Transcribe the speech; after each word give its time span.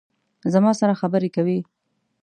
زما 0.53 0.71
سره 0.79 0.93
خبرې 1.01 1.29
کوي 1.35 1.59